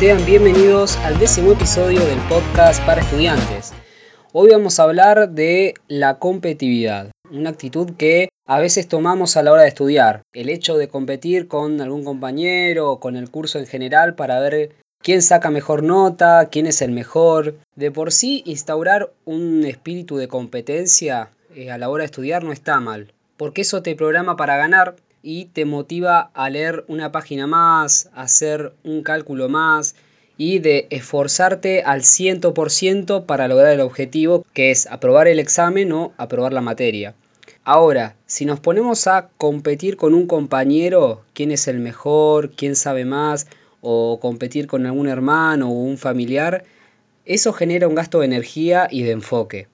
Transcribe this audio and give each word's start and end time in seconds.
Sean 0.00 0.24
bienvenidos 0.24 0.96
al 1.04 1.18
décimo 1.18 1.52
episodio 1.52 2.02
del 2.02 2.18
podcast 2.20 2.82
para 2.86 3.02
estudiantes. 3.02 3.74
Hoy 4.32 4.48
vamos 4.50 4.80
a 4.80 4.84
hablar 4.84 5.28
de 5.28 5.74
la 5.88 6.18
competitividad, 6.18 7.10
una 7.30 7.50
actitud 7.50 7.90
que 7.98 8.30
a 8.46 8.58
veces 8.58 8.88
tomamos 8.88 9.36
a 9.36 9.42
la 9.42 9.52
hora 9.52 9.60
de 9.60 9.68
estudiar. 9.68 10.22
El 10.32 10.48
hecho 10.48 10.78
de 10.78 10.88
competir 10.88 11.48
con 11.48 11.82
algún 11.82 12.02
compañero 12.02 12.90
o 12.90 12.98
con 12.98 13.14
el 13.14 13.30
curso 13.30 13.58
en 13.58 13.66
general 13.66 14.14
para 14.14 14.40
ver 14.40 14.70
quién 15.02 15.20
saca 15.20 15.50
mejor 15.50 15.82
nota, 15.82 16.48
quién 16.50 16.66
es 16.66 16.80
el 16.80 16.92
mejor. 16.92 17.56
De 17.76 17.90
por 17.90 18.10
sí, 18.10 18.42
instaurar 18.46 19.12
un 19.26 19.66
espíritu 19.66 20.16
de 20.16 20.28
competencia 20.28 21.28
eh, 21.54 21.70
a 21.70 21.76
la 21.76 21.90
hora 21.90 22.04
de 22.04 22.06
estudiar 22.06 22.42
no 22.42 22.52
está 22.52 22.80
mal, 22.80 23.12
porque 23.36 23.60
eso 23.60 23.82
te 23.82 23.94
programa 23.96 24.34
para 24.34 24.56
ganar 24.56 24.96
y 25.22 25.46
te 25.46 25.64
motiva 25.64 26.30
a 26.34 26.50
leer 26.50 26.84
una 26.88 27.12
página 27.12 27.46
más, 27.46 28.10
a 28.14 28.22
hacer 28.22 28.72
un 28.84 29.02
cálculo 29.02 29.48
más 29.48 29.94
y 30.36 30.58
de 30.58 30.86
esforzarte 30.90 31.82
al 31.82 32.00
100% 32.00 33.26
para 33.26 33.48
lograr 33.48 33.72
el 33.72 33.80
objetivo 33.80 34.44
que 34.54 34.70
es 34.70 34.86
aprobar 34.86 35.28
el 35.28 35.38
examen 35.38 35.92
o 35.92 36.12
aprobar 36.16 36.52
la 36.52 36.62
materia. 36.62 37.14
Ahora, 37.62 38.16
si 38.26 38.46
nos 38.46 38.58
ponemos 38.58 39.06
a 39.06 39.28
competir 39.36 39.96
con 39.96 40.14
un 40.14 40.26
compañero, 40.26 41.22
quién 41.34 41.52
es 41.52 41.68
el 41.68 41.78
mejor, 41.78 42.52
quién 42.52 42.74
sabe 42.74 43.04
más, 43.04 43.46
o 43.82 44.18
competir 44.20 44.66
con 44.66 44.86
algún 44.86 45.08
hermano 45.08 45.68
o 45.68 45.72
un 45.72 45.98
familiar, 45.98 46.64
eso 47.26 47.52
genera 47.52 47.86
un 47.86 47.94
gasto 47.94 48.20
de 48.20 48.26
energía 48.26 48.88
y 48.90 49.02
de 49.02 49.12
enfoque. 49.12 49.68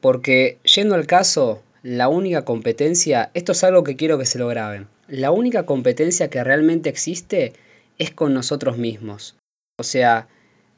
Porque 0.00 0.58
yendo 0.64 0.96
al 0.96 1.06
caso, 1.06 1.62
la 1.82 2.08
única 2.08 2.44
competencia, 2.44 3.30
esto 3.34 3.52
es 3.52 3.64
algo 3.64 3.84
que 3.84 3.96
quiero 3.96 4.18
que 4.18 4.26
se 4.26 4.38
lo 4.38 4.48
graben, 4.48 4.88
la 5.08 5.30
única 5.30 5.66
competencia 5.66 6.30
que 6.30 6.44
realmente 6.44 6.88
existe 6.88 7.52
es 7.98 8.10
con 8.10 8.34
nosotros 8.34 8.78
mismos. 8.78 9.36
O 9.78 9.82
sea, 9.82 10.28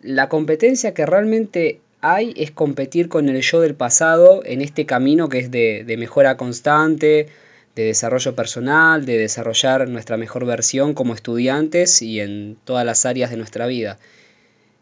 la 0.00 0.28
competencia 0.28 0.94
que 0.94 1.06
realmente 1.06 1.80
hay 2.00 2.34
es 2.36 2.50
competir 2.50 3.08
con 3.08 3.28
el 3.28 3.40
yo 3.42 3.60
del 3.60 3.74
pasado 3.74 4.42
en 4.44 4.60
este 4.60 4.86
camino 4.86 5.28
que 5.28 5.38
es 5.38 5.50
de, 5.50 5.84
de 5.86 5.96
mejora 5.96 6.36
constante, 6.36 7.28
de 7.74 7.84
desarrollo 7.84 8.34
personal, 8.34 9.06
de 9.06 9.18
desarrollar 9.18 9.88
nuestra 9.88 10.16
mejor 10.16 10.44
versión 10.44 10.94
como 10.94 11.14
estudiantes 11.14 12.02
y 12.02 12.20
en 12.20 12.56
todas 12.64 12.84
las 12.84 13.06
áreas 13.06 13.30
de 13.30 13.36
nuestra 13.36 13.66
vida. 13.66 13.98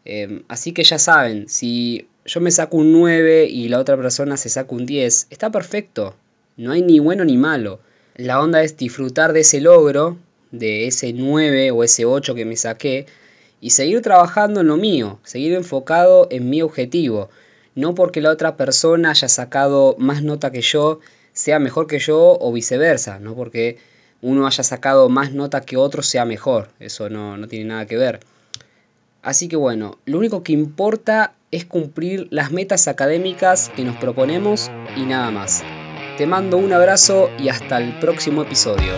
Em, 0.04 0.42
así 0.48 0.72
que 0.72 0.82
ya 0.82 0.98
saben, 0.98 1.48
si 1.48 2.08
yo 2.30 2.40
me 2.40 2.52
saco 2.52 2.76
un 2.76 2.92
9 2.92 3.46
y 3.46 3.68
la 3.68 3.80
otra 3.80 3.96
persona 3.96 4.36
se 4.36 4.48
saca 4.48 4.72
un 4.72 4.86
10, 4.86 5.26
está 5.30 5.50
perfecto. 5.50 6.14
No 6.56 6.70
hay 6.70 6.80
ni 6.80 7.00
bueno 7.00 7.24
ni 7.24 7.36
malo. 7.36 7.80
La 8.14 8.40
onda 8.40 8.62
es 8.62 8.76
disfrutar 8.76 9.32
de 9.32 9.40
ese 9.40 9.60
logro, 9.60 10.16
de 10.52 10.86
ese 10.86 11.12
9 11.12 11.72
o 11.72 11.82
ese 11.82 12.04
8 12.04 12.36
que 12.36 12.44
me 12.44 12.54
saqué, 12.54 13.06
y 13.60 13.70
seguir 13.70 14.00
trabajando 14.00 14.60
en 14.60 14.68
lo 14.68 14.76
mío, 14.76 15.18
seguir 15.24 15.54
enfocado 15.54 16.28
en 16.30 16.48
mi 16.48 16.62
objetivo. 16.62 17.30
No 17.74 17.96
porque 17.96 18.20
la 18.20 18.30
otra 18.30 18.56
persona 18.56 19.10
haya 19.10 19.28
sacado 19.28 19.96
más 19.98 20.22
nota 20.22 20.52
que 20.52 20.60
yo, 20.60 21.00
sea 21.32 21.58
mejor 21.58 21.88
que 21.88 21.98
yo 21.98 22.38
o 22.40 22.52
viceversa, 22.52 23.18
no 23.18 23.34
porque 23.34 23.78
uno 24.22 24.46
haya 24.46 24.62
sacado 24.62 25.08
más 25.08 25.32
nota 25.32 25.62
que 25.62 25.76
otro 25.76 26.04
sea 26.04 26.24
mejor, 26.24 26.68
eso 26.78 27.10
no, 27.10 27.36
no 27.36 27.48
tiene 27.48 27.64
nada 27.64 27.86
que 27.86 27.96
ver. 27.96 28.20
Así 29.22 29.48
que 29.48 29.56
bueno, 29.56 29.98
lo 30.06 30.18
único 30.18 30.42
que 30.42 30.52
importa 30.52 31.34
es 31.50 31.64
cumplir 31.64 32.28
las 32.30 32.52
metas 32.52 32.88
académicas 32.88 33.70
que 33.74 33.84
nos 33.84 33.96
proponemos 33.96 34.70
y 34.96 35.02
nada 35.02 35.30
más. 35.30 35.62
Te 36.16 36.26
mando 36.26 36.56
un 36.56 36.72
abrazo 36.72 37.30
y 37.38 37.48
hasta 37.48 37.78
el 37.78 37.98
próximo 37.98 38.42
episodio. 38.42 38.94